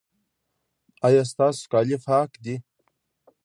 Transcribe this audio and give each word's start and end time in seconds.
ایا 1.05 1.23
ستاسو 1.31 1.63
کالي 1.71 1.97
پاک 2.05 2.29
دي؟ 2.43 2.55